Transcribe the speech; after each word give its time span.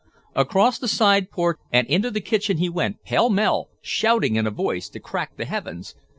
Across 0.35 0.79
the 0.79 0.87
side 0.87 1.29
porch 1.29 1.57
and 1.71 1.85
into 1.85 2.09
the 2.09 2.21
kitchen 2.21 2.57
he 2.57 2.69
went, 2.69 3.03
pell 3.03 3.29
mell, 3.29 3.69
shouting 3.83 4.35
in 4.35 4.47
a 4.47 4.49
voice 4.49 4.89
to 4.89 4.99
crack 4.99 5.37
the 5.37 5.45
heavens. 5.45 5.93